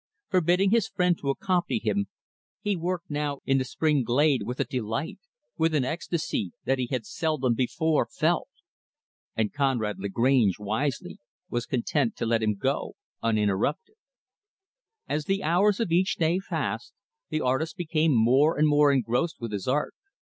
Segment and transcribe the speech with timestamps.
[0.31, 2.07] Forbidding his friend to accompany him,
[2.59, 5.19] he worked now in the spring glade with a delight
[5.59, 8.47] with an ecstasy that he had seldom, before, felt.
[9.35, 11.19] And Conrad Lagrange, wisely,
[11.51, 13.93] was content to let him go uninterrupted.
[15.07, 16.93] As the hours of each day passed,
[17.29, 19.93] the artist became more and more engrossed with his art.